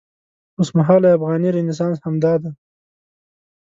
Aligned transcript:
اوسمهالی 0.59 1.09
افغاني 1.15 1.49
رنسانس 1.55 1.97
همدا 2.05 2.33
دی. 2.41 2.49